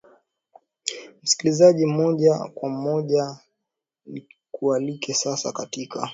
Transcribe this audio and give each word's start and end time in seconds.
m 1.07 1.13
msikilizaji 1.23 1.85
moja 1.85 2.37
kwa 2.53 2.69
moja 2.69 3.37
nikualike 4.05 5.13
sasa 5.13 5.51
katika 5.51 6.09